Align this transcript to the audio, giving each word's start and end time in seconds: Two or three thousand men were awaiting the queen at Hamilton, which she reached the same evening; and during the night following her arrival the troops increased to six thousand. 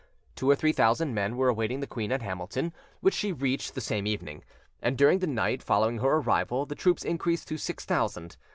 Two 0.35 0.49
or 0.49 0.55
three 0.55 0.71
thousand 0.73 1.13
men 1.13 1.37
were 1.37 1.47
awaiting 1.49 1.79
the 1.79 1.85
queen 1.85 2.11
at 2.11 2.23
Hamilton, 2.23 2.73
which 3.01 3.13
she 3.13 3.31
reached 3.31 3.75
the 3.75 3.81
same 3.81 4.07
evening; 4.07 4.43
and 4.81 4.97
during 4.97 5.19
the 5.19 5.27
night 5.27 5.61
following 5.61 5.99
her 5.99 6.13
arrival 6.15 6.65
the 6.65 6.73
troops 6.73 7.05
increased 7.05 7.47
to 7.49 7.57
six 7.59 7.85
thousand. 7.85 8.35